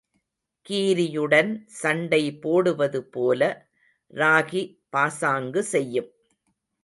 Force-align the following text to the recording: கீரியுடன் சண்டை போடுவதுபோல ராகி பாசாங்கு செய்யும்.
கீரியுடன் 0.69 1.51
சண்டை 1.81 2.21
போடுவதுபோல 2.41 3.41
ராகி 4.13 4.63
பாசாங்கு 4.89 5.63
செய்யும். 5.63 6.09